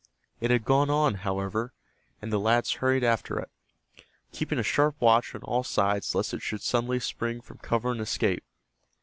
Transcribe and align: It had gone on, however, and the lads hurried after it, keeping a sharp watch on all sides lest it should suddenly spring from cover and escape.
It 0.39 0.49
had 0.49 0.65
gone 0.65 0.89
on, 0.89 1.13
however, 1.13 1.73
and 2.23 2.33
the 2.33 2.39
lads 2.39 2.73
hurried 2.81 3.03
after 3.03 3.37
it, 3.37 3.51
keeping 4.31 4.57
a 4.57 4.63
sharp 4.63 4.95
watch 4.99 5.35
on 5.35 5.43
all 5.43 5.63
sides 5.63 6.15
lest 6.15 6.33
it 6.33 6.41
should 6.41 6.63
suddenly 6.63 6.99
spring 6.99 7.39
from 7.39 7.59
cover 7.59 7.91
and 7.91 8.01
escape. 8.01 8.43